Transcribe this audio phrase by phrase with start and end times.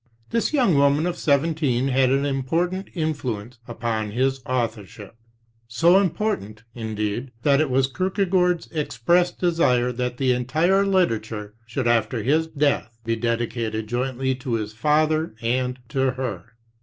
[0.31, 5.15] This young woman of seventeen had an impor tant influence upon his authorship;
[5.67, 12.23] so important, indeed, that it was Kierkegaard's expressed desire that the entire literature should after
[12.23, 16.45] his death be dedicated jointly to his father and to her.